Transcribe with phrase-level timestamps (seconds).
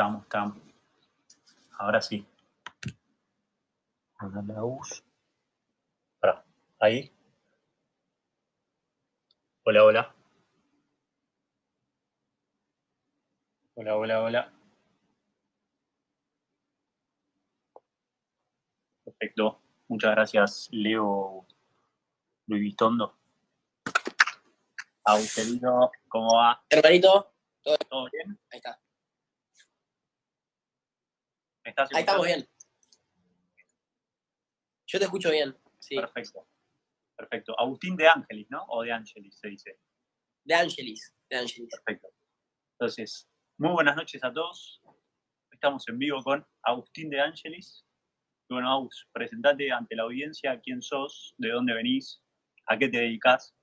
[0.00, 0.56] Estamos, estamos.
[1.78, 2.26] Ahora sí.
[4.18, 5.04] la US.
[6.18, 6.42] Para,
[6.78, 7.12] ahí.
[9.62, 10.14] Hola, hola.
[13.74, 14.52] Hola, hola, hola.
[19.04, 19.60] Perfecto.
[19.88, 21.46] Muchas gracias, Leo
[22.46, 23.18] Luis Vitondo.
[25.04, 26.64] Agustelino, ¿cómo va?
[26.70, 28.40] Hermanito, ¿todo bien?
[28.50, 28.80] Ahí está.
[31.64, 32.48] Ahí estamos bien.
[34.86, 35.56] Yo te escucho bien.
[35.78, 35.96] Sí.
[35.96, 36.48] Perfecto.
[37.16, 37.58] Perfecto.
[37.58, 38.64] Agustín de Ángelis, ¿no?
[38.68, 39.78] O de Ángelis se dice.
[40.44, 41.14] De Ángelis.
[41.28, 41.70] De Ángelis.
[41.70, 42.08] Perfecto.
[42.72, 43.28] Entonces,
[43.58, 44.80] muy buenas noches a todos.
[45.52, 47.84] Estamos en vivo con Agustín de Ángelis.
[48.48, 52.22] bueno, Agus, presentate ante la audiencia quién sos, de dónde venís,
[52.66, 53.54] a qué te dedicas.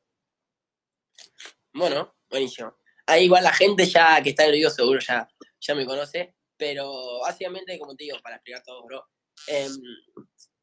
[1.74, 2.78] Bueno, buenísimo.
[3.08, 5.28] Ahí igual la gente ya que está en el video seguro ya,
[5.60, 6.37] ya me conoce.
[6.58, 9.06] Pero básicamente, como te digo, para explicar todo, bro.
[9.48, 9.72] Em,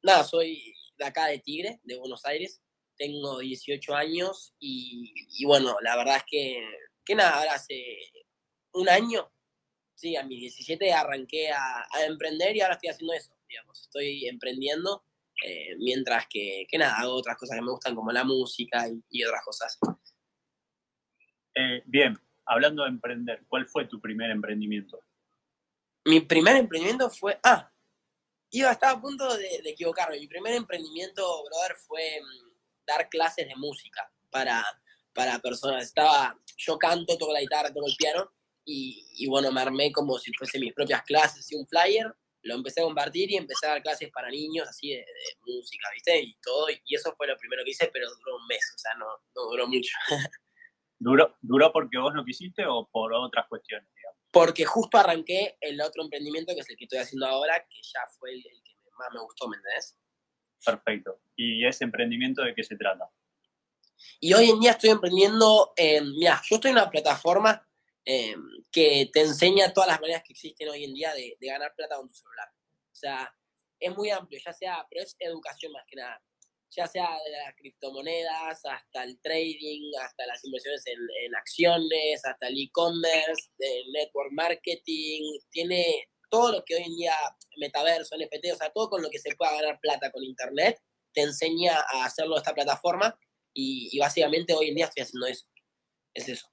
[0.03, 2.63] nada, soy de acá de Tigre, de Buenos Aires.
[2.97, 6.69] Tengo 18 años y, bueno, la verdad es que,
[7.05, 7.99] que nada, ahora hace
[8.73, 9.33] un año,
[9.95, 13.83] sí, a mis 17 arranqué a, emprender y ahora estoy haciendo eso, digamos.
[13.83, 15.05] Estoy emprendiendo
[15.45, 19.25] eh, mientras que, que, nada, hago otras cosas que me gustan como la música y,
[19.25, 19.79] otras cosas.
[21.57, 25.01] Eh, bien, hablando de emprender, ¿cuál fue tu primer emprendimiento?
[26.05, 27.39] Mi primer emprendimiento fue.
[27.43, 27.71] Ah,
[28.51, 30.19] iba, estaba a punto de, equivocarme.
[30.19, 34.65] Mi primer emprendimiento, brother, fue mm, dar clases de música para,
[35.15, 35.85] para personas.
[35.85, 38.31] Estaba, yo canto, toco la guitarra, toco el piano,
[38.67, 42.81] y, bueno, me armé como si fuese mis propias clases, y un flyer, lo empecé
[42.81, 45.05] a compartir y empecé a dar clases para niños, así de,
[45.47, 46.21] música, ¿viste?
[46.21, 48.95] Y todo, y eso fue lo primero que hice, pero duró un mes, o sea,
[48.95, 49.93] no, no duró mucho.
[50.99, 53.89] ¿Duró, ¿Duró porque vos no quisiste o por otras cuestiones?
[54.35, 58.01] Porque justo arranqué el otro emprendimiento que es el que estoy haciendo ahora, que ya
[58.19, 59.97] fue el, que más me gustó, ¿me entendés?
[60.65, 61.21] Perfecto.
[61.37, 63.09] ¿Y ese emprendimiento de qué se trata?
[64.19, 67.65] Y hoy en día estoy emprendiendo, en, mira, yo estoy en una plataforma
[68.05, 71.73] em, que te enseña todas las maneras que existen hoy en día de, de ganar
[71.77, 72.49] plata con tu celular.
[72.91, 73.33] O sea,
[73.79, 76.21] es muy amplio, ya sea, pero es educación más que nada
[76.77, 82.59] ya sea de las criptomonedas hasta el trading, hasta las inversiones en, acciones, hasta el
[82.59, 87.15] e-commerce, el network marketing, tiene todo lo que hoy en día
[87.59, 90.81] metaverso, NFT, o sea, todo con lo que se pueda ganar plata con internet,
[91.13, 93.17] te enseña a hacerlo esta plataforma
[93.53, 95.47] y, básicamente hoy en día estoy haciendo eso.
[96.13, 96.49] Es eso.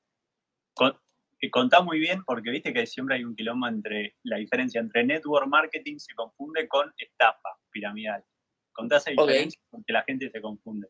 [1.51, 5.47] contá muy bien porque viste que siempre hay un quilombo entre la diferencia entre network
[5.47, 8.23] marketing se confunde con estafa piramidal.
[8.73, 10.87] Contá esa diferencia porque la gente se confunde.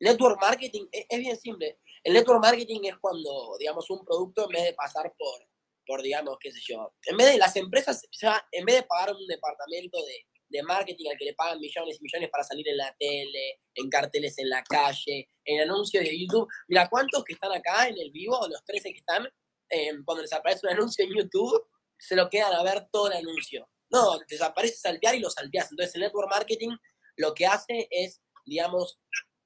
[0.00, 1.78] Network marketing es, bien simple.
[2.04, 5.48] El network marketing es cuando, digamos, un producto en vez de pasar por,
[5.86, 9.14] por digamos, qué sé yo, en vez de las empresas, ya, en vez de pagar
[9.14, 12.76] un departamento de, de marketing al que le pagan millones y millones para salir en
[12.76, 16.48] la tele, en carteles en la calle, en anuncios de YouTube.
[16.68, 19.26] Mira, ¿cuántos que están acá en el vivo, los 13 que están,
[19.70, 21.66] eh, cuando les aparece un anuncio en YouTube,
[21.98, 23.68] se lo quedan a ver todo el anuncio?
[23.90, 25.70] No, desaparece saltear y lo salteas.
[25.70, 26.76] Entonces el network marketing
[27.16, 28.98] lo que hace es, digamos,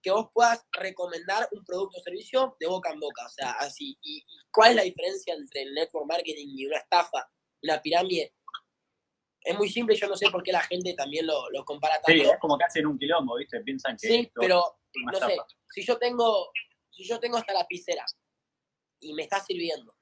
[0.03, 3.27] que vos puedas recomendar un producto o servicio de boca en boca.
[3.27, 3.99] O sea, así.
[4.03, 7.31] ¿Y, cuál es la diferencia entre el network marketing y una estafa,
[7.63, 8.35] una pirámide?
[9.43, 12.13] Es muy simple, yo no sé por qué la gente también lo, compara tanto.
[12.13, 13.61] Sí, es como que hacen un quilombo, ¿viste?
[13.61, 14.09] Piensan que.
[14.09, 15.37] Sí, pero no sé,
[15.71, 16.51] si yo tengo,
[16.91, 18.05] si yo tengo hasta lapicera
[19.01, 19.95] y me está sirviendo,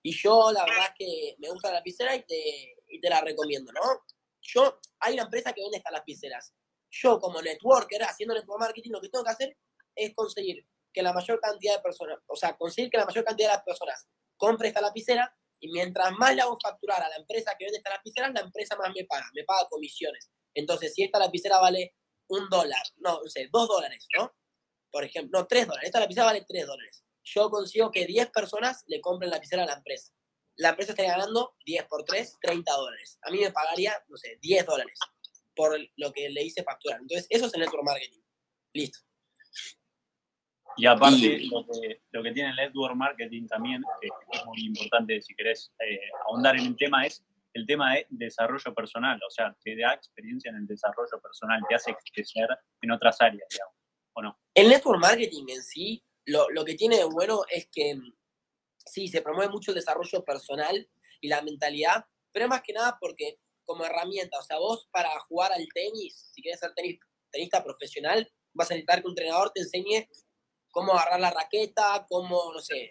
[0.00, 3.20] y yo la verdad es que me gusta la lapicera y te, y te la
[3.20, 4.04] recomiendo, ¿no?
[4.40, 6.54] Yo, hay una empresa que vende estas lapiceras.
[6.90, 9.56] Yo como networker, haciendo network marketing, lo que tengo que hacer
[9.96, 13.48] es conseguir que la mayor cantidad de personas, o sea, conseguir que la mayor cantidad
[13.48, 14.06] de las personas
[14.36, 17.90] compre esta lapicera y mientras más le hago facturar a la empresa que vende esta
[17.90, 20.30] lapicera, la empresa más me paga, me paga comisiones.
[20.54, 21.96] Entonces, si esta lapicera vale
[22.28, 24.32] un dólar, no, no sé, dos dólares, ¿no?
[24.92, 27.04] Por ejemplo, no, tres dólares, esta lapicera vale tres dólares.
[27.24, 30.12] Yo consigo que 10 personas le compren la lapicera a la empresa
[30.56, 33.18] la empresa estaría ganando 10 por 3, 30 dólares.
[33.22, 34.98] A mí me pagaría, no sé, 10 dólares
[35.54, 37.00] por lo que le hice facturar.
[37.00, 38.20] Entonces, eso es el network marketing.
[38.72, 38.98] Listo.
[40.76, 41.42] Y aparte,
[42.10, 46.56] Lo, que, tiene el network marketing también, que es muy importante si querés eh, ahondar
[46.56, 49.20] en el tema, es el tema de desarrollo personal.
[49.24, 52.48] O sea, te da experiencia en el desarrollo personal, te hace crecer
[52.82, 53.74] en otras áreas, digamos,
[54.14, 54.40] ¿o no?
[54.52, 57.96] El network marketing en sí, lo, lo que tiene de bueno es que
[58.84, 60.88] sí, se promueve mucho el desarrollo personal
[61.20, 65.52] y la mentalidad, pero más que nada porque como herramienta, o sea, vos para jugar
[65.52, 66.98] al tenis, si quieres ser tenis,
[67.30, 70.08] tenista profesional, vas a necesitar que un entrenador te enseñe
[70.70, 72.90] cómo agarrar la raqueta, cómo, no sé,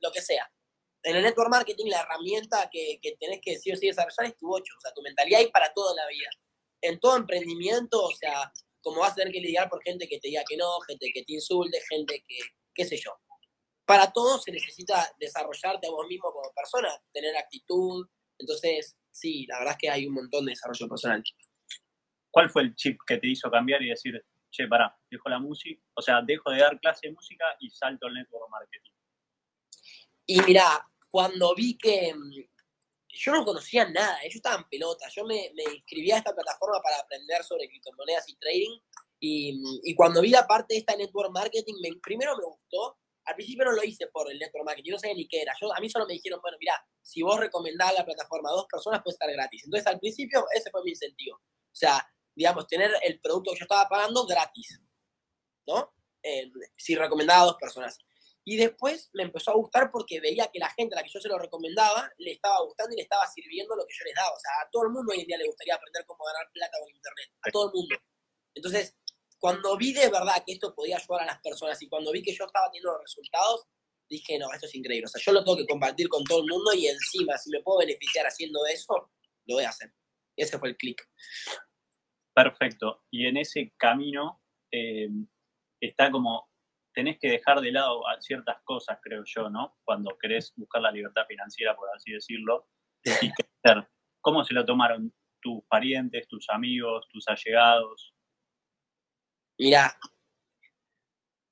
[0.00, 0.50] lo que sea.
[1.02, 4.36] en el network marketing la herramienta que, que tenés que sí o sí desarrollar es
[4.36, 6.30] tu 8, o sea, tu mentalidad y para todo en la vida.
[6.82, 10.28] En todo emprendimiento, o sea, como vas a tener que lidiar por gente que te
[10.28, 12.38] diga que no, gente que te insulte, gente que,
[12.74, 13.12] qué sé yo.
[13.90, 18.06] Para todo se necesita desarrollarte a vos mismo como persona, tener actitud.
[18.38, 21.24] Entonces, sí, la verdad es que hay un montón de desarrollo personal.
[22.30, 25.82] ¿Cuál fue el chip que te hizo cambiar y decir, che, pará, dejo la música,
[25.94, 28.92] o sea, dejo de dar clase de música y salto al network marketing?
[30.24, 32.44] Y mira, cuando vi que mm,
[33.08, 36.80] yo no conocía nada, yo estaba en pelota, yo me, me inscribí a esta plataforma
[36.80, 38.78] para aprender sobre criptomonedas y trading,
[39.18, 42.96] y, mm, y, cuando vi la parte de esta network marketing, me, primero me gustó,
[43.30, 45.74] al principio no lo hice por el network marketing, no sabía ni qué era, yo,
[45.74, 49.02] a mí solo me dijeron, bueno, mira, si vos recomendás la plataforma a dos personas,
[49.02, 49.64] puede estar gratis.
[49.64, 53.64] Entonces al principio ese fue mi incentivo, o sea, digamos, tener el producto que yo
[53.64, 54.80] estaba pagando gratis,
[55.66, 55.92] ¿no?
[56.22, 57.98] Eh, si recomendaba a dos personas.
[58.44, 61.20] Y después me empezó a gustar porque veía que la gente a la que yo
[61.20, 64.30] se lo recomendaba le estaba gustando y le estaba sirviendo lo que yo les daba.
[64.30, 66.78] O sea, a todo el mundo hoy en día le gustaría aprender cómo ganar plata
[66.80, 67.28] con Internet.
[67.42, 67.96] A todo el mundo.
[68.54, 68.96] Entonces,
[69.40, 72.34] cuando vi de verdad que esto podía ayudar a las personas y cuando vi que
[72.34, 73.66] yo estaba teniendo resultados,
[74.08, 75.06] dije, no, esto es increíble.
[75.06, 77.62] O sea, yo lo tengo que compartir con todo el mundo y encima, si me
[77.62, 79.10] puedo beneficiar haciendo eso,
[79.46, 79.92] lo voy a hacer.
[80.36, 81.08] Ese fue el clic.
[82.34, 83.04] Perfecto.
[83.10, 85.08] Y en ese camino eh,
[85.80, 86.48] está como
[86.92, 89.76] tenés que dejar de lado ciertas cosas, creo yo, ¿no?
[89.84, 92.68] Cuando querés buscar la libertad financiera, por así decirlo,
[93.04, 93.30] y.
[94.22, 98.12] ¿Cómo se lo tomaron tus parientes, tus amigos, tus allegados?
[99.60, 99.94] Mira,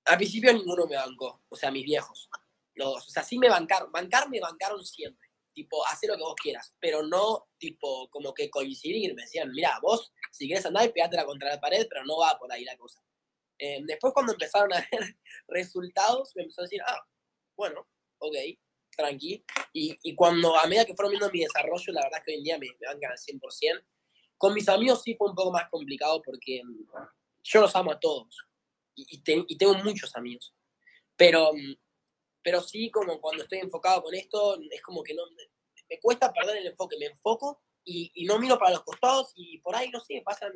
[0.07, 2.31] al principio ninguno me bancó, o sea, mis viejos.
[2.73, 5.29] Los, o sea, sí me bancaron, bancar me bancaron siempre.
[5.53, 9.15] Tipo, hacer lo que vos quieras, pero no, tipo, como que coincidir.
[9.15, 12.39] Me decían, mira, vos, si quieres andar y pegátela contra la pared, pero no va
[12.39, 13.05] por ahí la cosa.
[13.59, 17.07] Eh, después cuando empezaron a ver resultados, me empezó a decir, ah,
[17.59, 17.87] bueno,
[18.21, 18.37] ok,
[18.97, 19.45] tranqui.
[19.75, 22.39] Y, y, cuando, a medida que fueron viendo mi desarrollo, la verdad es que hoy
[22.39, 23.85] en día me, me bancan al 100%.
[24.39, 26.87] Con mis amigos sí fue un poco más complicado porque mm,
[27.49, 28.29] yo los amo a todos.
[28.95, 30.55] Y, y, tengo muchos amigos.
[31.17, 31.75] Pero, mm,
[32.43, 35.23] pero sí, como cuando estoy enfocado con esto, es como que no,
[35.89, 36.97] me cuesta perder el enfoque.
[36.99, 40.53] Me enfoco y, y, no miro para los costados y por ahí, no sé, pasan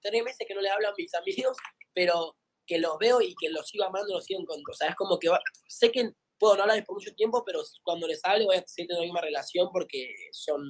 [0.00, 1.56] tres meses que no le hablan a mis amigos,
[1.92, 4.72] pero que los veo y que los sigo amando, los sigo encontrando.
[4.72, 5.28] O sea, es como que
[5.68, 8.88] sé que puedo no hablarles por mucho tiempo, pero cuando les hable voy a seguir
[8.88, 10.62] teniendo la misma relación porque son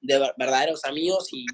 [0.00, 1.46] de verdaderos amigos y,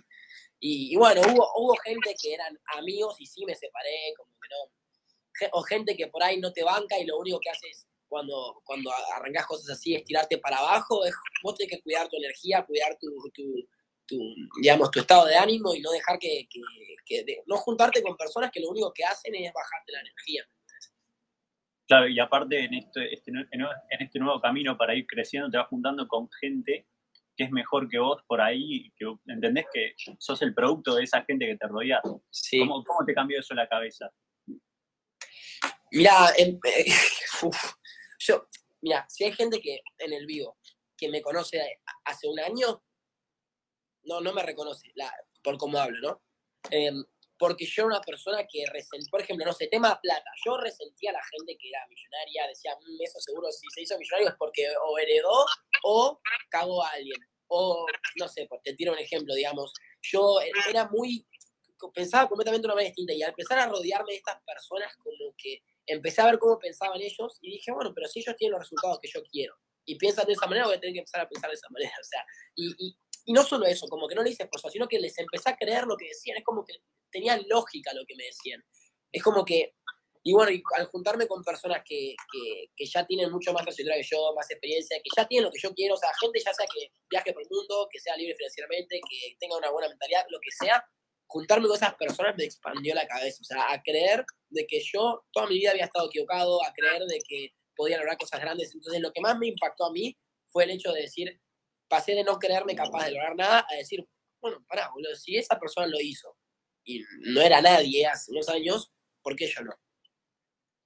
[0.61, 5.49] y, bueno, hubo, hubo gente que eran amigos y sí me separé, como que.
[5.53, 8.91] O gente que por ahí no te banca y lo único que haces cuando, cuando
[9.15, 12.99] arrancas cosas así es tirarte para abajo, es, vos tenés que cuidar tu energía, cuidar
[12.99, 13.67] tu, tu
[14.11, 14.19] tu,
[14.61, 16.49] digamos, tu estado de ánimo y no dejar que,
[17.47, 20.45] no juntarte con personas que lo único que hacen es bajarte la energía.
[21.87, 25.69] Claro, y aparte en este, este en este nuevo camino para ir creciendo te vas
[25.69, 26.87] juntando con gente
[27.41, 31.25] que es mejor que vos por ahí, que entendés que sos el producto de esa
[31.25, 32.03] gente que te rodea.
[32.03, 34.11] ¿Cómo, te cambió eso la cabeza?
[35.91, 36.61] Mira, em,
[38.19, 38.47] yo,
[38.83, 40.59] mira, si hay gente que en el vivo
[40.99, 42.83] que me conoce hace un año,
[44.03, 45.11] no, no me reconoce la,
[45.43, 46.23] por cómo hablo, ¿no?
[46.71, 47.03] Em,
[47.39, 48.67] porque yo era una persona que,
[49.11, 52.77] por ejemplo, no sé, tema plata, yo resentía a la gente que era millonaria, decía,
[52.77, 55.47] mm, eso seguro si se hizo millonario es porque o heredó
[55.85, 57.30] o cagó a alguien.
[57.53, 57.85] O,
[58.17, 60.39] no sé, te tiro un ejemplo, digamos, yo
[60.69, 61.27] era muy,
[61.93, 65.35] pensaba completamente de una manera distinta y al empezar a rodearme de estas personas como
[65.37, 68.61] que empecé a ver cómo pensaban ellos y dije, bueno, pero si ellos tienen los
[68.61, 69.55] resultados que yo quiero
[69.85, 71.93] y piensan de esa manera, voy a tener que empezar a pensar de esa manera,
[72.01, 74.99] o sea, y, y no solo eso, como que no le hice esfuerzo, sino que
[74.99, 76.37] les empecé a creer lo que decían.
[76.39, 76.75] Es como que
[77.11, 78.65] tenía lógica lo que me decían.
[79.13, 79.75] Es como que,
[80.23, 82.15] y bueno, y al juntarme con personas que,
[82.77, 85.61] que, ya tienen mucho más trayectoria que yo, más experiencia, que ya tienen lo que
[85.61, 88.35] yo quiero, o sea, gente ya sea que viaje por el mundo, que sea libre
[88.35, 90.85] financieramente, que tenga una buena mentalidad, lo que sea,
[91.27, 93.39] juntarme con esas personas me expandió la cabeza.
[93.41, 97.03] O sea, a creer de que yo toda mi vida había estado equivocado, a creer
[97.05, 98.75] de que podía lograr cosas grandes.
[98.75, 101.41] Entonces, lo que más me impactó a mí fue el hecho de decir,
[101.89, 104.07] pasé de no creerme capaz de lograr nada a decir,
[104.43, 106.37] bueno, pará, boludo, si esa persona lo hizo
[106.85, 109.73] y no era nadie hace unos años, ¿por qué yo no?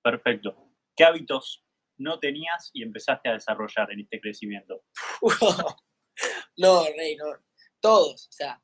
[0.04, 0.70] Perfecto.
[0.94, 1.64] ¿Qué hábitos
[1.99, 4.84] no tenías y empezaste a desarrollar en este crecimiento?
[6.58, 7.25] no, Rey, no.
[7.80, 8.28] Todos.
[8.28, 8.62] O sea,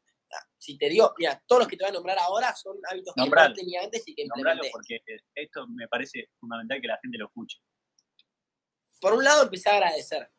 [0.59, 3.29] si te digo, mira, todos los que te voy a nombrar ahora son hábitos que
[3.29, 4.71] no tenía antes y que implementé.
[4.71, 5.01] porque
[5.35, 7.59] esto me parece fundamental que la gente lo escuche.
[9.01, 10.31] Por un lado, empecé a agradecer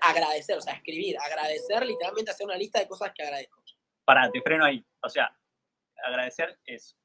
[0.00, 3.62] agradecer, o sea, escribir, agradecer, literalmente hacer una lista de cosas que agradezco.
[4.04, 4.84] Para, te freno ahí.
[5.02, 5.36] O sea,
[6.04, 6.96] agradecer es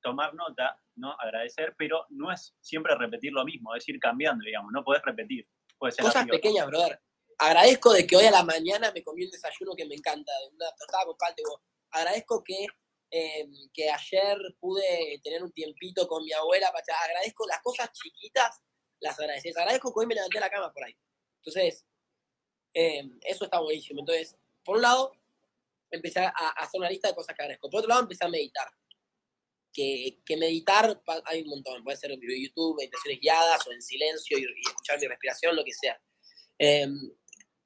[0.00, 1.12] tomar nota, ¿no?
[1.18, 5.46] Agradecer, pero no es siempre repetir lo mismo, es ir cambiando, digamos, no puedes repetir.
[5.78, 7.00] cosas pequeñas, brother.
[7.38, 10.66] agradezco de que hoy a la mañana me comí un desayuno que me encanta, una
[10.78, 11.34] tostada con pan
[11.90, 12.66] Agradezco que,
[13.10, 16.72] em, que ayer pude tener un tiempito con mi abuela.
[17.04, 18.62] Agradezco las cosas chiquitas,
[19.00, 19.56] las agradeces.
[19.56, 20.96] Agradezco que hoy me levanté la cama por ahí.
[21.44, 21.84] Entonces,
[22.72, 24.00] em, eso está buenísimo.
[24.00, 25.12] Entonces, por un lado,
[25.90, 27.68] empecé a, hacer una lista de cosas que agradezco.
[27.68, 28.72] Por otro lado, empecé a meditar.
[29.72, 31.82] Que, que, meditar hay un montón.
[31.82, 35.72] Puede ser en YouTube, meditaciones guiadas o en silencio y, escuchar mi respiración, lo que
[35.72, 35.98] sea.
[36.58, 36.92] Em,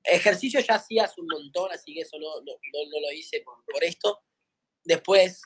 [0.05, 3.83] ejercicio ya hacías un montón, así que eso no, no, no, lo hice por, por,
[3.83, 4.23] esto.
[4.85, 5.43] Después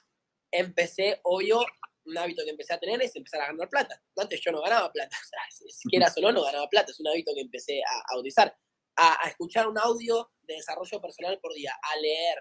[0.50, 1.64] empecé, obvio,
[2.04, 4.02] un hábito que empecé a tener es empezar a ganar plata.
[4.16, 7.08] Antes yo no ganaba plata, o sea, si siquiera solo no ganaba plata, es un
[7.08, 8.54] hábito que empecé a, a utilizar.
[8.96, 12.38] A, a, escuchar un audio de desarrollo personal por día, a leer,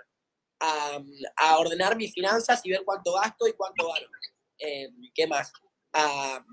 [0.59, 0.99] a,
[1.37, 4.07] a ordenar mis finanzas y ver cuánto gasto y cuánto gano.
[4.59, 5.51] Eh, ¿Qué más?
[5.93, 6.43] A,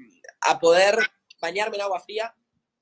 [0.43, 0.97] a, poder
[1.41, 2.35] bañarme en agua fría,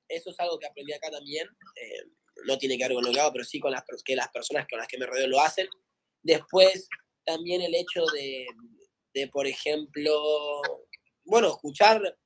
[0.08, 1.48] eso es algo que aprendí acá también.
[1.76, 2.04] Eh,
[2.46, 4.66] no tiene que ver con lo que hago, pero sí con las, que las personas
[4.68, 5.68] con las que me rodeo lo hacen.
[6.22, 6.88] Después,
[7.24, 8.46] también el hecho de,
[9.14, 10.60] de por ejemplo,
[11.24, 12.18] bueno, escuchar,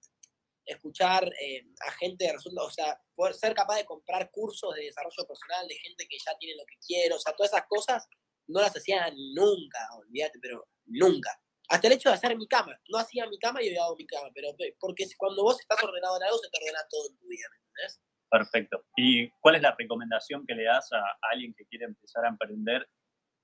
[0.64, 5.68] escuchar eh, a gente, o sea, poder ser capaz de comprar cursos de desarrollo personal
[5.68, 8.08] de gente que ya tiene lo que quiere, o sea, todas esas cosas
[8.48, 11.30] no las hacía nunca, olvídate, pero nunca.
[11.68, 12.78] Hasta el hecho de hacer mi cama.
[12.88, 14.48] No hacía mi cama y había dado mi cama, pero
[14.80, 17.56] porque cuando vos estás ordenado en algo, se te ordena todo en tu vida, ¿me
[17.58, 18.00] entendés?
[18.30, 18.84] Perfecto.
[18.96, 22.88] ¿Y cuál es la recomendación que le das a, alguien que quiere empezar a emprender?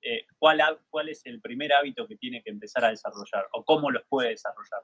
[0.02, 3.90] Eh, ¿cuál, ¿Cuál es el primer hábito que tiene que empezar a desarrollar o cómo
[3.90, 4.82] los puede desarrollar?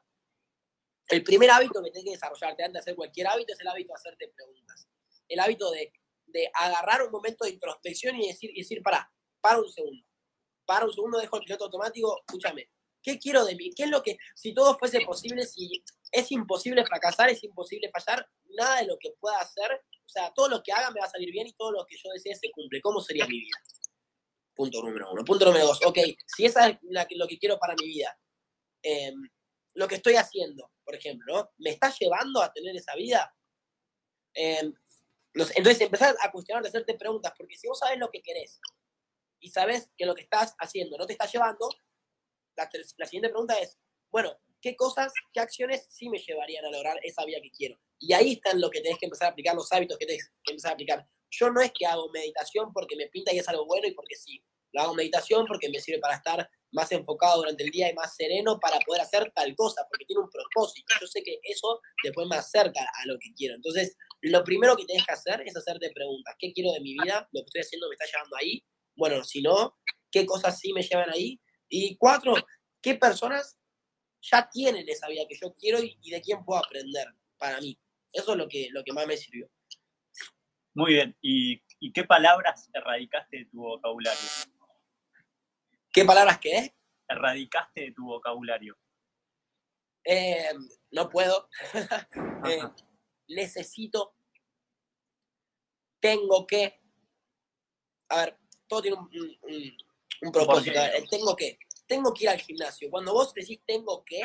[1.09, 3.89] El primer hábito que tiene que desarrollarte antes de hacer cualquier hábito es el hábito
[3.89, 4.89] de hacerte preguntas.
[5.29, 5.93] El hábito de,
[6.27, 9.11] de agarrar un momento de introspección y decir, y decir, para,
[9.41, 10.05] para un segundo.
[10.71, 12.71] Para un segundo, dejo el piloto automático, escúchame,
[13.03, 13.73] ¿qué quiero de mí?
[13.75, 18.25] ¿Qué es lo que, si todo fuese posible, si es imposible fracasar, es imposible fallar,
[18.57, 21.11] nada de lo que pueda hacer o sea, todo lo que haga me va a
[21.11, 22.81] salir bien y todo lo que yo desee se cumple.
[22.81, 23.57] ¿Cómo sería mi vida?
[24.55, 25.25] Punto número uno.
[25.25, 25.85] Punto número dos.
[25.87, 28.17] Ok, si esa es lo que quiero para mi vida,
[28.83, 29.29] em,
[29.75, 33.35] lo que estoy haciendo, por ejemplo, ¿me está llevando a tener esa vida?
[34.35, 34.73] Em,
[35.35, 38.61] entonces empezar a cuestionar, a hacerte preguntas, porque si vos sabes lo que querés
[39.41, 41.69] y sabes que lo que estás haciendo no te está llevando,
[42.57, 42.69] la,
[42.99, 43.79] la siguiente pregunta es,
[44.11, 47.79] bueno, ¿qué cosas, qué acciones sí me llevarían a lograr esa vida que quiero?
[47.99, 50.53] Y ahí están lo que tenés que empezar a aplicar, los hábitos que tenés que
[50.53, 51.07] empezar a aplicar.
[51.31, 54.17] Yo no es que hago meditación porque me pinta y es algo bueno y porque
[54.17, 54.43] sí.
[54.73, 58.15] Lo hago meditación porque me sirve para estar más enfocado durante el día y más
[58.15, 60.95] sereno para poder hacer tal cosa, porque tiene un propósito.
[61.01, 63.57] Yo sé que eso después me acerca a lo que quiero.
[63.57, 66.35] Entonces, lo primero que tienes que hacer es hacerte preguntas.
[66.39, 67.29] ¿Qué quiero de mi vida?
[67.33, 68.65] ¿Lo que estoy haciendo me está llevando ahí?
[69.01, 69.79] Bueno, si no,
[70.11, 71.41] ¿qué cosas sí me llevan ahí?
[71.71, 72.35] Y cuatro,
[72.83, 73.59] ¿qué personas
[74.21, 77.07] ya tienen esa vida que yo quiero y, y de quién puedo aprender
[77.39, 77.79] para mí?
[78.13, 79.49] Eso es lo que, lo que más me sirvió.
[80.75, 81.17] Muy bien.
[81.23, 84.21] ¿Y, qué palabras erradicaste de tu vocabulario?
[85.91, 86.75] ¿Qué palabras qué?
[87.09, 88.77] Erradicaste de tu vocabulario.
[90.05, 90.53] Eh,
[90.91, 91.49] no puedo.
[92.43, 92.63] Eh,
[93.29, 94.15] necesito.
[96.01, 96.81] Tengo que.
[98.09, 98.39] A ver,
[98.71, 100.81] todo tiene un, propósito.
[101.11, 101.59] tengo que.
[101.87, 102.89] Tengo que ir al gimnasio.
[102.89, 104.23] Cuando vos decís tengo que,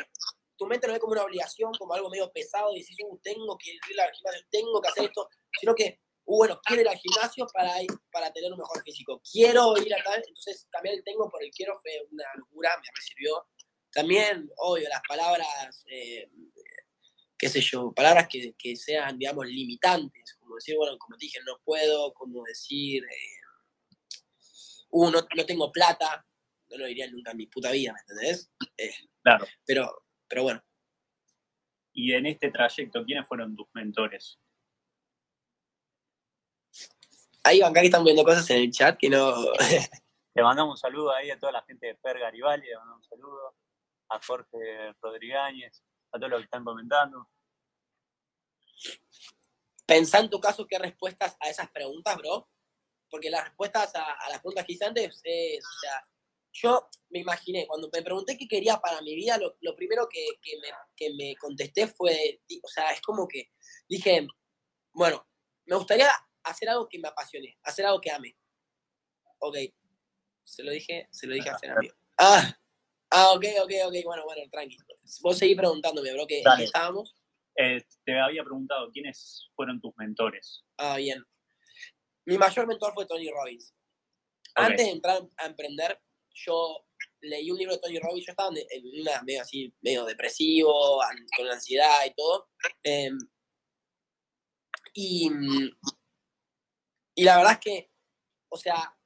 [0.56, 3.58] tu mente no ve como una obligación, como algo medio pesado, y dices, uh, tengo
[3.58, 5.28] que ir al gimnasio, tengo que hacer esto,
[5.60, 9.20] sino que, uh, bueno, quiero ir al gimnasio para, ir, para tener un mejor físico,
[9.32, 12.88] quiero ir a tal, entonces cambiar el tengo por el quiero fue una locura, me
[12.96, 13.48] recibió.
[13.92, 16.30] También, obvio, las palabras, eh,
[17.36, 21.40] qué sé yo, palabras que, que, sean, digamos, limitantes, como decir, bueno, como te dije,
[21.44, 23.45] no puedo, como decir, eh,
[24.96, 26.26] uh, no, no, tengo plata,
[26.70, 28.52] no lo diría nunca en mi puta vida, ¿me entendés?
[28.78, 29.46] Eh, claro.
[29.66, 30.64] Pero pero bueno.
[31.94, 34.40] Y en este trayecto, ¿quiénes fueron tus mentores?
[37.44, 39.34] Ahí, acá que están viendo cosas en el chat que no.
[40.36, 43.10] Le mandamos un saludo ahí a toda la gente de Fer Garibaldi, le mandamos un
[43.10, 43.56] saludo
[44.10, 47.30] a Jorge Rodríguez, a todos los que están comentando.
[49.86, 52.50] Pensá en tu caso qué respuestas a esas preguntas, bro.
[53.16, 56.06] Porque las respuestas a, las preguntas que hice antes es, o sea,
[56.52, 60.28] yo me imaginé, cuando me pregunté qué quería para mi vida, lo, primero que,
[61.16, 63.54] me, contesté fue, o sea, es como que
[63.88, 64.28] dije,
[64.92, 65.26] bueno,
[65.64, 66.10] me gustaría
[66.44, 68.36] hacer algo que me apasione, hacer algo que ame.
[69.40, 69.60] Ok,
[70.44, 71.96] se lo dije, se lo dije a Fernando.
[72.18, 72.60] Ah,
[73.12, 74.76] ah, ok, ok, ok, bueno, bueno, tranqui.
[75.22, 77.16] Vos seguís preguntándome, bro, que estábamos.
[77.56, 80.66] Eh, te había preguntado, ¿quiénes fueron tus mentores?
[80.76, 81.24] Ah, bien.
[82.26, 83.74] Mi mayor mentor fue Tony Robbins.
[84.56, 86.02] Antes de entrar a emprender,
[86.34, 86.86] yo
[87.22, 91.02] leí un libro de Tony Robbins, yo estaba en una medio así, medio depresivo,
[91.38, 92.50] con ansiedad y todo.
[92.84, 93.18] Em,
[94.94, 95.30] y,
[97.16, 97.92] Y la verdad es que,
[98.50, 98.98] o sea,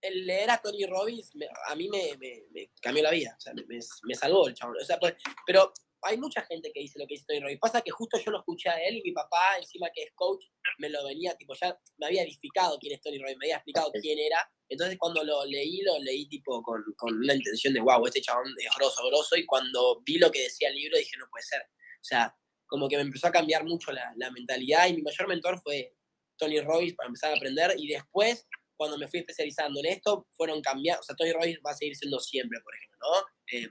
[0.00, 1.30] el leer a Tony Robbins
[1.66, 4.76] a mí me, me, cambió la vida, o sea, me, me salvó el chabón.
[4.80, 5.14] O sea, pues,
[5.46, 5.72] pero
[6.04, 7.60] hay mucha gente que dice lo que dice Tony Robbins.
[7.60, 10.44] Pasa que justo yo lo escuché a él y mi papá, encima que es coach,
[10.78, 13.90] me lo venía, tipo, ya me había edificado quién es Tony Robbins, me había explicado
[14.00, 14.50] quién era.
[14.68, 18.54] Entonces cuando lo leí, lo leí tipo con, con una intención de, wow, este chabón
[18.58, 19.36] es grosso, grosso.
[19.36, 21.62] Y cuando vi lo que decía el libro, dije, no puede ser.
[21.62, 25.28] O sea, como que me empezó a cambiar mucho la, la mentalidad y mi mayor
[25.28, 25.94] mentor fue
[26.36, 28.46] Tony Robbins para empezar a aprender y después
[28.76, 31.96] cuando me fui especializando en esto, fueron cambiando, o sea, Tony Robbins va a seguir
[31.96, 33.26] siendo siempre, por ejemplo, ¿no?
[33.52, 33.68] Eh,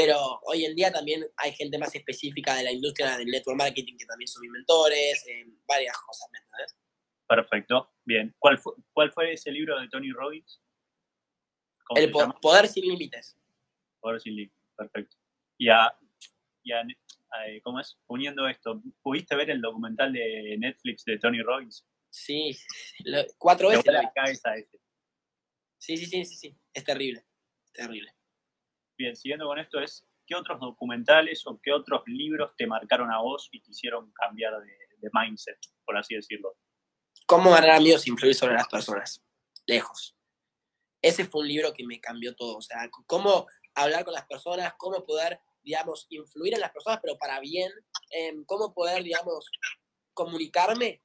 [0.00, 3.98] pero hoy en día también hay gente más específica de la industria del network marketing
[3.98, 6.38] que también son mis mentores, eh, varias cosas, ¿me
[7.28, 8.34] Perfecto, bien.
[8.38, 10.62] ¿Cuál fue, ¿Cuál fue ese libro de Tony Robbins?
[11.94, 13.36] El Poder sin Límites.
[14.00, 15.16] Poder sin Límites, perfecto.
[15.58, 15.94] Y a,
[17.62, 17.98] ¿cómo es?
[18.06, 21.86] Uniendo esto, ¿pudiste ver el documental de Netflix de Tony Robbins?
[22.08, 22.56] Sí,
[23.36, 23.84] cuatro veces.
[23.84, 24.10] La
[25.76, 26.58] Sí, sí, sí, sí, sí.
[26.72, 27.24] Es terrible.
[27.72, 28.14] terrible.
[29.00, 33.22] Bien, siguiendo con esto, es ¿qué otros documentales o qué otros libros te marcaron a
[33.22, 36.58] vos y te hicieron cambiar de, mindset, por así decirlo?
[37.24, 39.24] ¿Cómo ganar amigos e influir sobre las personas?
[39.64, 40.14] Lejos.
[41.00, 42.58] Ese fue un libro que me cambió todo.
[42.58, 47.16] O sea, cómo hablar con las personas, cómo poder, digamos, influir en las personas, pero
[47.16, 47.72] para bien,
[48.10, 49.46] em, cómo poder, digamos,
[50.12, 51.00] comunicarme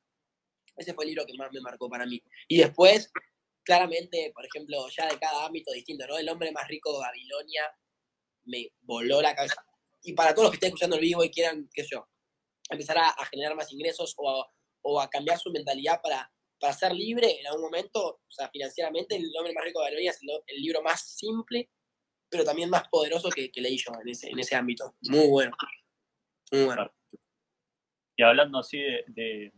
[0.76, 2.22] ese fue el libro que más me marcó para mí.
[2.50, 3.10] Y después,
[3.64, 6.18] claramente, por ejemplo, ya de cada ámbito distinto, ¿no?
[6.18, 7.74] El hombre más rico de Babilonia
[8.46, 9.66] me voló la cabeza.
[10.04, 12.08] Y para todos los que estén escuchando el vivo y quieran, qué sé yo,
[12.70, 14.46] empezar a, generar más ingresos o,
[14.82, 19.16] o, a cambiar su mentalidad para, para ser libre en algún momento, o sea, financieramente,
[19.16, 21.70] El hombre más rico de Babilonia es el, libro más simple,
[22.30, 24.96] pero también más poderoso que, leí yo en ese, en ese ámbito.
[25.10, 25.56] Muy bueno.
[26.52, 26.92] Muy bueno.
[28.18, 28.78] Y hablando así
[29.08, 29.52] de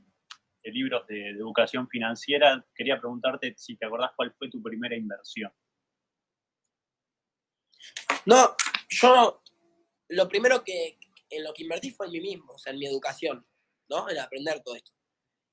[0.72, 5.52] libros de, educación financiera, quería preguntarte si te acordás cuál fue tu primera inversión.
[8.26, 8.56] No,
[8.90, 9.42] yo
[10.10, 10.98] lo primero que
[11.30, 13.46] en lo que invertí fue en mí mismo, o sea, en mi educación,
[13.90, 14.10] ¿no?
[14.10, 14.92] En aprender todo esto.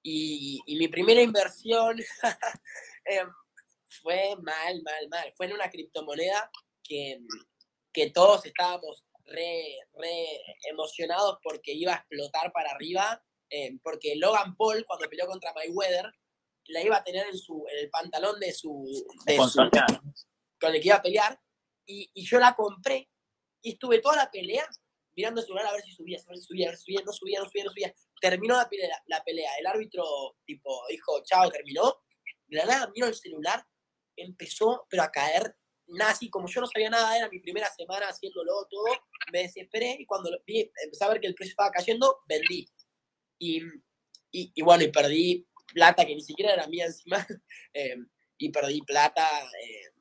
[0.03, 1.99] Y, mi primera inversión
[3.05, 3.29] em,
[4.03, 5.33] fue mal, mal, mal.
[5.37, 6.51] Fue en una criptomoneda
[6.83, 7.21] que,
[7.93, 13.23] que todos estábamos re, re emocionados porque iba a explotar para arriba
[13.57, 16.13] eh, porque Logan Paul, cuando peleó contra Mayweather,
[16.67, 19.07] la iba a tener en, su, el pantalón de su,
[20.61, 21.41] con el que iba a pelear,
[21.87, 23.09] y, y, yo la compré,
[23.63, 24.69] y estuve toda la pelea
[25.17, 27.03] mirando el celular a ver si subía, a ver si subía, a ver si subía,
[27.05, 27.95] no subía, no subía, no subía.
[28.21, 30.05] Terminó la pelea, la pelea, el árbitro
[30.45, 32.03] tipo dijo, chao, terminó,
[32.47, 33.65] de la nada miro el celular,
[34.17, 38.67] empezó pero a caer nazi, como yo no sabía nada, era mi primera semana haciéndolo
[38.71, 38.87] todo,
[39.33, 42.67] me desesperé y cuando vi, empecé a ver que el precio estaba cayendo, vendí.
[43.39, 43.61] Y,
[44.31, 47.27] y, bueno, y perdí plata que ni siquiera era mía encima,
[47.75, 47.97] eh,
[48.39, 49.29] y perdí plata,
[49.63, 49.93] eh,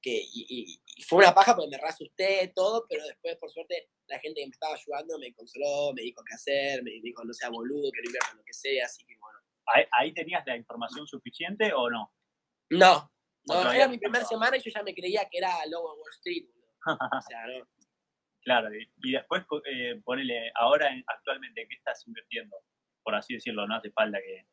[0.00, 4.40] que, y, fue una paja porque me reasusté todo, pero después, por suerte, la gente
[4.40, 7.90] que me estaba ayudando me consoló, me dijo qué hacer, me dijo no sea boludo,
[7.90, 9.38] que no invierta lo que sea, así que bueno.
[9.92, 12.12] ¿Ahí, tenías la información suficiente o no?
[12.70, 13.10] No,
[13.46, 16.46] no, era mi primera semana y yo ya me creía que era Lobo Wall Street.
[16.86, 17.66] o sea, no.
[18.42, 22.56] Claro, y, después eh, ponele, ahora actualmente, ¿qué estás invirtiendo?
[23.02, 24.46] Por así decirlo, no hace falta que...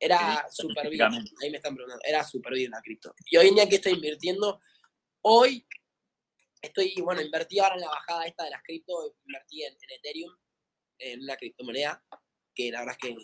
[0.00, 3.14] Era súper bien, ahí me están preguntando, era súper bien la cripto.
[3.26, 4.60] Y hoy en día, ¿qué estoy invirtiendo?
[5.22, 5.66] Hoy
[6.64, 10.32] estoy, bueno, invertí ahora en la bajada esta de las cripto, invertí en, Ethereum,
[10.98, 12.02] en una criptomoneda,
[12.54, 13.16] que la verdad es que,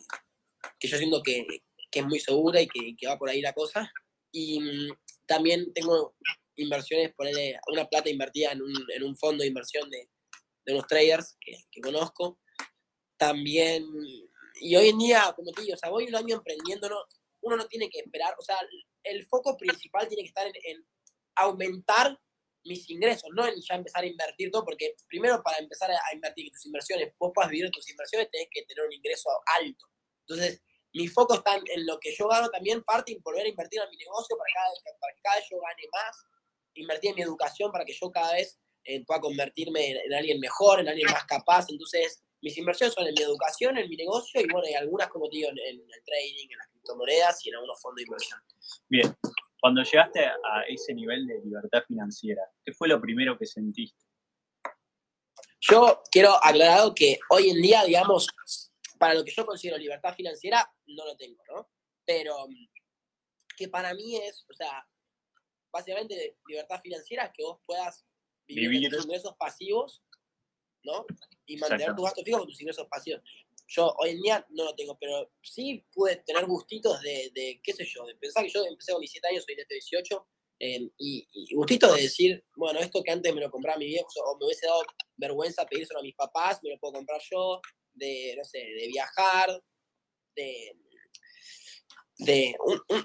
[0.78, 1.46] que yo siento que,
[1.90, 3.90] que, es muy segura y que, que va por ahí la cosa.
[4.32, 4.92] Y mm,
[5.26, 6.14] también tengo
[6.56, 10.08] inversiones, ponerle una plata invertida en un, en un fondo de inversión de,
[10.64, 12.38] de unos traders que, que, conozco.
[13.16, 13.84] También,
[14.60, 16.96] y hoy en día, como te digo, o sea, voy un año emprendiendo, no,
[17.42, 18.56] uno no tiene que esperar, o sea,
[19.02, 20.86] el foco principal tiene que estar en, en
[21.36, 22.18] aumentar
[22.64, 26.50] mis ingresos, no en ya empezar a invertir todo, porque primero para empezar a invertir
[26.50, 29.86] tus inversiones, vos puedas vivir tus inversiones, tenés que tener un ingreso alto.
[30.26, 33.80] Entonces, mi foco está en, lo que yo gano también, parte en volver a invertir
[33.80, 36.16] en mi negocio para, cada, para que cada vez yo gane más
[36.74, 40.80] invertir en mi educación para que yo cada vez eh, pueda convertirme en, alguien mejor,
[40.80, 41.66] en alguien más capaz.
[41.68, 45.28] Entonces, mis inversiones son en mi educación, en mi negocio y bueno, hay algunas, como
[45.28, 48.40] te digo, en, el trading, en las criptomonedas y en algunos fondos de inversión.
[48.88, 49.16] Bien,
[49.60, 54.04] cuando llegaste a ese nivel de libertad financiera, ¿qué fue lo primero que sentiste?
[55.60, 58.26] Yo quiero aclarar que hoy en día, digamos,
[58.98, 61.70] para lo que yo considero libertad financiera, no lo tengo, ¿no?
[62.04, 62.68] Pero mm,
[63.56, 64.86] que para mí es, o sea,
[65.70, 68.06] básicamente libertad financiera es que vos puedas
[68.46, 70.02] vivir, tus ingresos pasivos,
[70.82, 71.04] ¿no?
[71.44, 73.22] Y mantener tus gastos fijos con tus ingresos pasivos.
[73.70, 77.84] Yo hoy en día no lo tengo, pero sí pude tener gustitos de, qué sé
[77.84, 80.26] yo, de pensar que yo empecé con 17 años, soy de 18,
[80.58, 84.36] eh, y, gustitos de decir, bueno, esto que antes me lo compraba mi viejo, o
[84.36, 84.82] me hubiese dado
[85.16, 87.60] vergüenza pedírselo a mis papás, me lo puedo comprar yo,
[87.92, 89.62] de, no sé, de viajar,
[90.34, 90.76] de,
[92.18, 92.56] de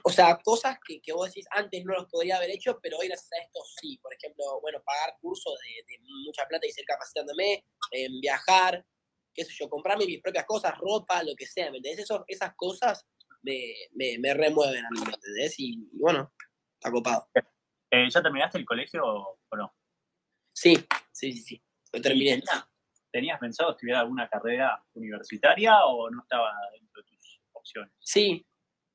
[0.04, 3.08] o sea, cosas que, que, vos decís antes no los podría haber hecho, pero hoy
[3.08, 3.98] gracias a esto sí.
[4.02, 8.84] Por ejemplo, bueno, pagar cursos de, de mucha plata y ser capacitándome, en viajar,
[9.36, 12.06] qué sé yo, comprarme mis propias cosas, ropa, lo que sea, ¿me entendés?
[12.06, 13.06] Eso, esas cosas
[13.44, 15.60] me, me, me, remueven a mí, ¿me entendés?
[15.60, 16.34] Y, y bueno,
[16.74, 17.30] está copado.
[17.92, 19.76] Eh, ¿Ya terminaste el colegio o no?
[20.56, 20.76] Sí,
[21.12, 21.64] sí, sí, sí.
[21.92, 22.42] Lo terminé.
[23.12, 27.94] ¿Tenías pensado estudiar alguna carrera universitaria o no estaba dentro de tus opciones?
[28.00, 28.46] Sí,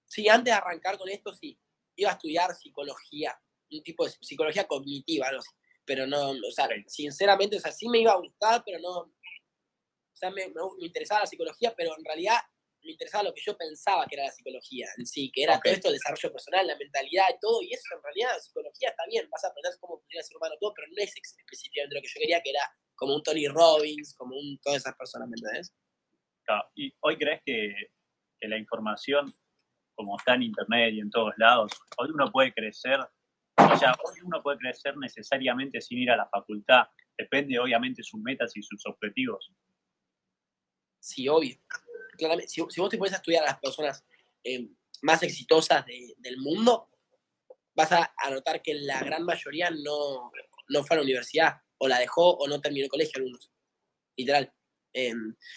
[0.07, 1.59] sí, antes de arrancar con esto, sí.
[1.97, 3.39] Iba a estudiar psicología,
[3.71, 5.51] un tipo de psicología cognitiva, no sé.
[5.85, 9.13] Pero no, o sea, sinceramente, o sea, sí me iba a gustar, pero no.
[10.21, 12.37] O sea, me, me interesaba la psicología, pero en realidad
[12.85, 15.73] me interesaba lo que yo pensaba que era la psicología en sí, que era todo
[15.73, 19.05] esto, el desarrollo personal, la mentalidad y todo, y eso en realidad la psicología está
[19.09, 22.03] bien, vas a aprender cómo funciona el ser humano todo, pero no es específicamente lo
[22.03, 22.61] que yo quería, que era
[22.95, 25.73] como un Tony Robbins, como un, todas esas personas, ¿me entendés?
[26.45, 26.69] Claro.
[26.75, 27.75] ¿Y hoy crees que,
[28.39, 29.33] que, la información,
[29.95, 34.21] como está en internet y en todos lados, hoy uno puede crecer, o sea, hoy
[34.23, 38.63] uno puede crecer necesariamente sin ir a la facultad, depende obviamente de sus metas y
[38.63, 39.51] sus objetivos?
[41.01, 41.59] Sí, obvio
[42.21, 44.05] claramente, si, vos te a estudiar a las personas
[44.45, 44.69] eh,
[45.03, 46.91] más exitosas de, del mundo,
[47.75, 50.31] vas a, a, notar que la gran mayoría no,
[50.69, 53.51] no fue a la universidad, o la dejó, o no terminó el colegio algunos.
[54.17, 54.53] Literal.
[54.93, 55.15] Eh,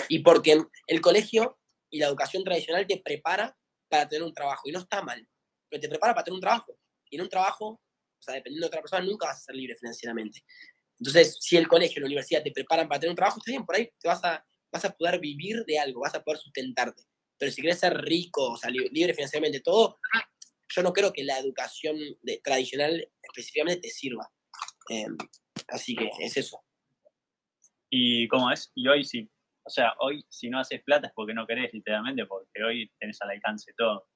[0.08, 3.56] y porque el colegio y la educación tradicional te prepara
[3.90, 5.28] para tener un trabajo, y no está mal,
[5.70, 6.78] pero te prepara para tener un trabajo.
[7.10, 9.76] Y en un trabajo, o sea, dependiendo de otra persona, nunca vas a ser libre
[9.76, 10.44] financieramente.
[10.98, 13.66] Entonces, si el colegio y la universidad te preparan para tener un trabajo, está bien,
[13.66, 17.04] por ahí te vas a vas a poder vivir de algo, vas a poder sustentarte.
[17.38, 20.00] Pero si quieres ser rico, o sea, libre financieramente, todo,
[20.76, 24.28] yo no creo que la educación de, tradicional específicamente te sirva.
[24.90, 25.06] Eh,
[25.68, 26.60] así que es eso.
[27.90, 28.72] ¿Y cómo es?
[28.74, 29.30] Y hoy sí.
[29.66, 33.22] O sea, hoy si no haces plata es porque no querés, literalmente, porque hoy tenés
[33.22, 34.08] al alcance todo.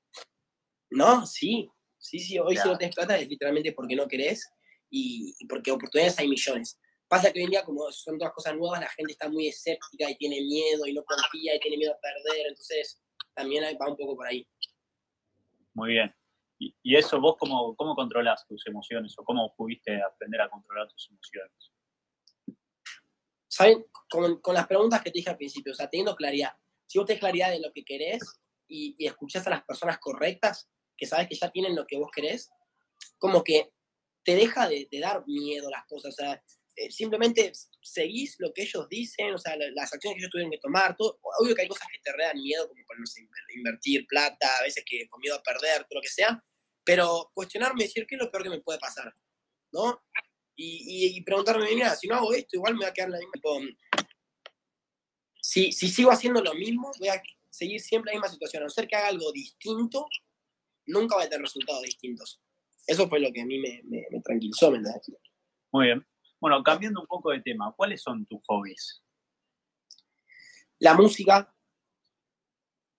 [0.90, 1.70] No, sí.
[2.00, 4.48] Sí, sí, hoy si no tenés plata es literalmente porque no querés
[4.90, 6.80] y, y porque oportunidades hay millones.
[7.08, 10.10] Pasa que hoy en día, como son todas cosas nuevas, la gente está muy escéptica
[10.10, 12.48] y tiene miedo y no confía y tiene miedo a perder.
[12.48, 13.02] Entonces,
[13.34, 14.46] también va un poco por ahí.
[15.74, 16.14] Muy bien.
[16.60, 20.90] ¿Y, y eso vos cómo, cómo controlás tus emociones o cómo pudiste aprender a controlar
[20.90, 21.72] tus emociones?
[23.48, 23.86] ¿Saben?
[24.10, 26.54] Con, con, las preguntas que te dije al principio, o sea, teniendo claridad.
[26.88, 28.22] Si vos tenés claridad de lo que querés
[28.68, 32.10] y, y escuchás a las personas correctas, que sabes que ya tienen lo que vos
[32.12, 32.50] querés,
[33.18, 33.72] como que
[34.24, 36.14] te deja de, de dar miedo las cosas.
[36.14, 36.44] O sea,
[36.78, 40.60] eh, simplemente seguís lo que ellos dicen, o sea, las acciones que ellos tuvieron que
[40.60, 41.20] tomar, todo.
[41.40, 44.84] Obvio que hay cosas que te redan miedo, como ponerse a invertir plata, a veces
[44.86, 46.44] que con miedo a perder, todo lo que sea,
[46.86, 49.12] pero cuestionarme, decir, ¿qué es lo peor que me puede pasar?
[49.72, 50.04] ¿No?
[50.56, 53.18] Y, y, y preguntarme, mira, si no hago esto, igual me va a quedar la
[53.18, 53.76] misma.
[55.42, 58.62] Si, si sigo haciendo lo mismo, voy a seguir siempre la misma situación.
[58.62, 60.06] A no ser que haga algo distinto,
[60.86, 62.40] nunca va a tener resultados distintos.
[62.86, 65.12] Eso fue lo que a mí me, me, me tranquilizó, ¿me entiendes?
[65.72, 66.06] Muy bien.
[66.40, 69.04] Bueno, cambiando un poco de tema, ¿cuáles son tus hobbies?
[70.80, 71.54] La música.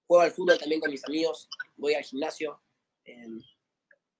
[0.06, 1.48] Juego al fútbol también con mis amigos.
[1.76, 2.60] Voy al gimnasio.
[3.04, 3.26] Eh,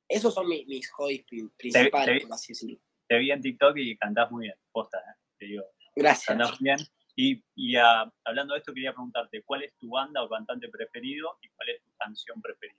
[0.09, 1.24] esos son mis, mis hobbies
[1.57, 2.78] principales, te, te, así decirlo.
[3.09, 5.20] Te vi en TikTok y cantás muy bien, posta, ¿eh?
[5.38, 5.64] te digo.
[5.96, 6.26] Gracias.
[6.26, 6.78] Cantás bien.
[7.16, 11.37] Y, y uh, hablando de esto, quería preguntarte, ¿cuál es tu banda o cantante preferido
[11.42, 12.78] y cuál es tu canción preferida?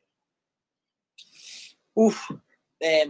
[1.94, 2.32] Uf,
[2.80, 3.10] eh,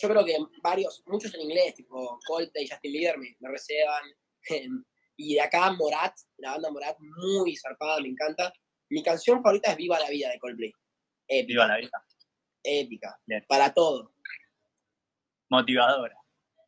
[0.00, 4.04] yo creo que varios, muchos en inglés, tipo Coldplay, Justin Bieber, me, me reservan.
[5.16, 8.52] y de acá Morat, la banda Morat, muy zarpada, me encanta.
[8.90, 10.72] Mi canción favorita es Viva la Vida de Coldplay.
[11.26, 11.46] Épica.
[11.52, 12.04] Viva la Vida.
[12.62, 13.20] Épica.
[13.26, 13.44] Bien.
[13.48, 14.12] Para todo.
[15.50, 16.16] Motivadora.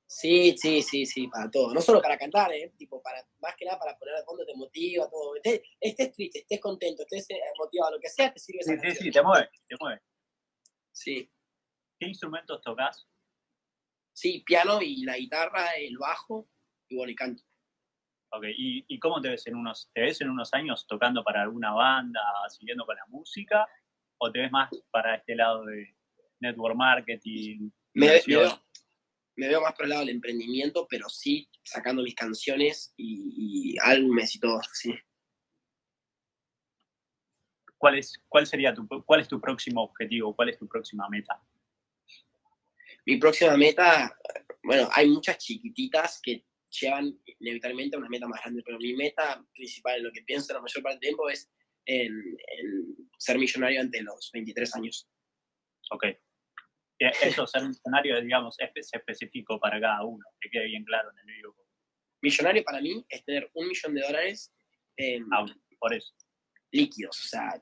[0.07, 1.73] Sí, sí, sí, sí, para todo.
[1.73, 2.73] No solo para cantar, ¿eh?
[2.77, 5.37] Tipo, para, más que nada para poner de fondo te motiva, todo.
[5.37, 8.97] Estés, estés triste, estés contento, estés eh, motivado, lo que sea, te sirve Sí, sí,
[8.97, 10.03] sí, te mueve, te mueve.
[10.91, 11.31] Sí.
[11.97, 13.07] ¿Qué instrumentos tocas?
[14.13, 16.49] Sí, piano y la guitarra, el bajo
[16.89, 17.43] y bueno, y canto.
[18.33, 21.43] Ok, ¿Y, ¿Y, cómo te ves en unos, te ves en unos años tocando para
[21.43, 23.67] alguna banda, siguiendo con la música?
[24.19, 25.97] ¿O te ves más para este lado de
[26.41, 27.71] network marketing?
[27.95, 28.63] Me, me, veo,
[29.37, 33.79] me veo, más por el lado del emprendimiento, pero sí sacando mis canciones y, y
[33.83, 34.95] álbumes y todo, sí.
[37.81, 40.37] ¿Cuál, es, ¿Cuál sería tu, cuál es tu próximo objetivo?
[40.37, 41.43] ¿Cuál es tu próxima meta?
[43.07, 44.17] Mi próxima meta,
[44.63, 48.63] bueno, hay muchas chiquititas que llevan inevitablemente a una meta más grande.
[48.65, 51.51] Pero mi meta principal, en lo que pienso la mayor parte del tiempo, es
[51.85, 52.37] en,
[53.19, 55.09] ser millonario ante los 23 años.
[55.91, 56.05] Ok.
[56.99, 61.37] Eso, ser millonario, digamos, es específico para cada uno, que quede bien claro en el
[61.37, 61.57] video.
[62.21, 64.53] Millonario para mí es tener un millón de dólares
[65.33, 65.47] ah,
[65.79, 66.15] por eso.
[66.71, 67.59] líquidos, o sea,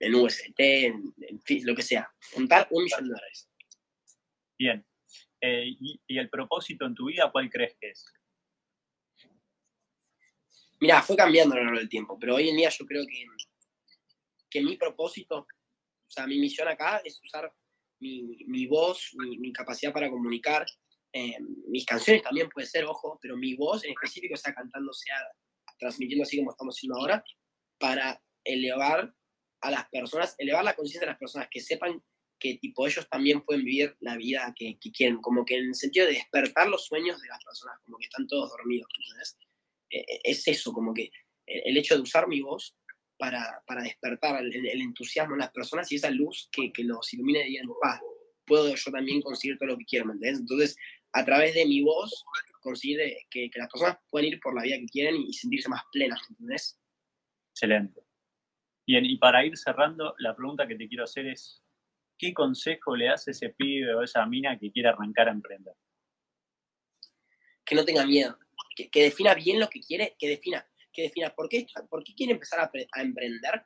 [0.00, 2.12] en UST, en, en, lo que sea.
[2.32, 3.47] Juntar un millón de dólares.
[4.58, 4.84] Bien.
[5.40, 8.04] Eh, y, el propósito en tu vida cuál crees que es?
[10.80, 13.24] Mira, fue cambiando a lo largo del tiempo, pero hoy en día yo creo que,
[14.50, 17.52] que mi propósito, o sea, mi misión acá es usar
[18.00, 20.66] mi, voz, mi, capacidad para comunicar,
[21.12, 21.36] eh,
[21.68, 25.16] mis canciones también puede ser, ojo, pero mi voz en específico, sea cantando, sea
[25.78, 27.24] transmitiendo así como estamos haciendo ahora,
[27.78, 29.12] para elevar
[29.60, 32.02] a las personas, elevar la conciencia de las personas, que sepan
[32.38, 36.06] que tipo ellos también pueden vivir la vida que, quieren, como que en el sentido
[36.06, 39.38] de despertar los sueños de las personas, como que están todos dormidos, ¿entendés?
[39.90, 41.10] Eh, eh, es eso, como que
[41.46, 42.76] el hecho de usar mi voz
[43.16, 47.40] para, para despertar el, entusiasmo en las personas y esa luz que, que los ilumine
[47.40, 48.00] de día en paz.
[48.46, 50.40] Puedo yo también conseguir todo lo que quiero, ¿me entiendes?
[50.40, 50.76] Entonces,
[51.12, 52.24] a través de mi voz,
[52.60, 52.98] conseguir
[53.30, 56.20] que, que, las personas puedan ir por la vida que quieren y, sentirse más plenas,
[56.30, 56.78] ¿entendés?
[57.52, 58.02] Excelente.
[58.86, 61.62] Bien, y para ir cerrando, la pregunta que te quiero hacer es,
[62.18, 65.74] ¿qué consejo le hace ese pibe o esa mina que quiere arrancar a emprender?
[67.64, 68.38] Que no tenga miedo,
[68.74, 72.12] que, que defina bien lo que quiere, que defina, que defina por qué, por qué
[72.14, 73.62] quiere empezar a, emprender.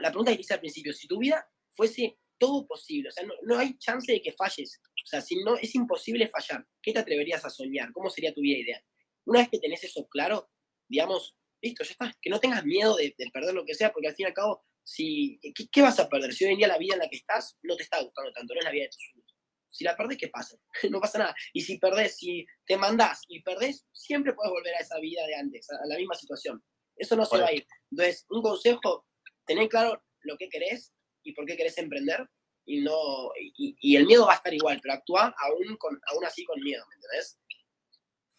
[0.00, 3.58] La pregunta que hice al principio, si tu vida fuese todo posible, o sea, no,
[3.58, 7.44] hay chance de que falles, o sea, si no, es imposible fallar, ¿qué te atreverías
[7.44, 7.92] a soñar?
[7.92, 8.82] ¿Cómo sería tu vida ideal?
[9.26, 10.50] Una vez que tenés eso claro,
[10.88, 14.14] digamos, listo, ya está, que no tengas miedo de, perder lo que sea, porque al
[14.14, 15.40] fin y al cabo, si,
[15.70, 16.32] ¿qué, vas a perder?
[16.32, 18.54] Si hoy en día la vida en la que estás no te está gustando tanto,
[18.54, 19.36] no es la vida de tus sueños.
[19.70, 20.56] Si la perdés, ¿qué pasa?
[20.90, 21.34] no pasa nada.
[21.52, 25.34] Y si perdés, si te mandás y perdés, siempre puedes volver a esa vida de
[25.34, 26.62] antes, a la misma situación.
[26.96, 27.66] Eso no se va a ir.
[27.90, 29.06] Entonces, un consejo,
[29.46, 30.92] tener claro lo que querés
[31.22, 32.28] y por qué querés emprender
[32.64, 36.44] y no y, el miedo va a estar igual, pero actúa aún, con, aún así
[36.44, 37.38] con miedo, ¿me entendés?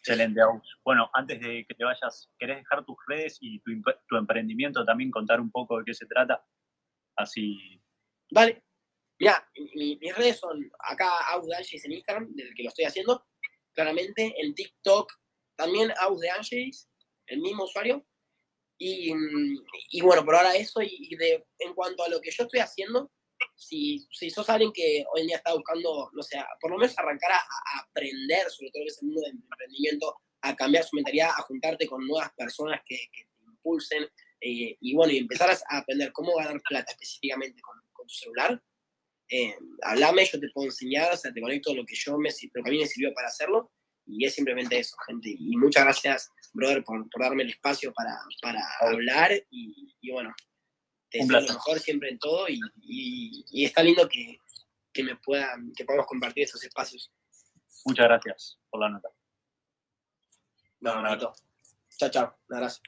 [0.06, 0.42] Excelente,
[0.84, 3.70] Bueno, antes de que te vayas, ¿querés dejar tus redes y tu,
[4.06, 6.46] tu emprendimiento también, contar un poco de qué se trata?
[7.16, 7.80] Así.
[8.30, 8.62] Vale.
[9.18, 13.24] Mira, mis redes son acá Aus de Angelis en Instagram, del que lo estoy haciendo.
[13.72, 15.10] Claramente, en TikTok
[15.56, 16.90] también Aus de Angelis,
[17.26, 18.06] el mismo usuario.
[18.78, 19.10] Y,
[19.90, 20.82] y bueno, por ahora eso.
[20.82, 23.10] Y, de, en cuanto a lo que yo estoy haciendo,
[23.54, 26.98] si, si sos alguien que hoy en día está buscando, no sé, por lo menos
[26.98, 27.40] arrancar a,
[27.80, 31.42] aprender sobre todo lo que es el mundo del emprendimiento, a cambiar su mentalidad, a
[31.42, 34.08] juntarte con nuevas personas que, que te impulsen
[34.40, 38.62] eh, y bueno, y empezar a aprender cómo ganar plata específicamente con, con tu celular,
[39.30, 42.62] eh, hablame, yo te puedo enseñar, o sea, te conecto lo que, yo me, lo
[42.62, 43.72] que a mí me sirvió para hacerlo
[44.06, 45.30] y es simplemente eso, gente.
[45.30, 50.34] Y muchas gracias, brother, por, por darme el espacio para, para hablar y, y bueno,
[51.20, 52.60] deseo lo mejor siempre en todo y,
[53.50, 54.38] y, está lindo que,
[54.92, 57.12] que, me puedan, que podamos compartir estos espacios.
[57.84, 59.08] Muchas gracias por la nota.
[60.80, 61.32] No, no,
[61.96, 62.36] Chao, chao.
[62.48, 62.80] Un abrazo.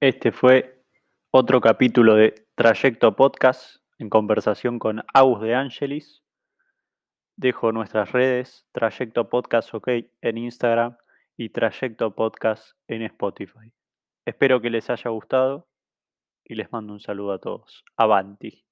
[0.00, 0.84] Este fue
[1.30, 6.22] otro capítulo de Trayecto Podcast en conversación con Agus de Angelis.
[7.36, 9.88] Dejo nuestras redes, Trayecto Podcast OK
[10.20, 10.96] en Instagram
[11.36, 13.72] y Trayecto Podcast en Spotify.
[14.26, 15.68] Espero que les haya gustado
[16.44, 17.84] y les mando un saludo a todos.
[17.96, 18.63] Avanti.